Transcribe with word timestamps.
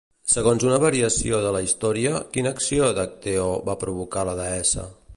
Segons 0.35 0.63
una 0.67 0.79
variació 0.83 1.41
de 1.43 1.51
la 1.57 1.61
història, 1.67 2.15
quina 2.39 2.57
acció 2.59 2.91
d'Acteó 3.01 3.47
va 3.71 3.81
provocar 3.87 4.29
la 4.31 4.39
deessa? 4.45 4.93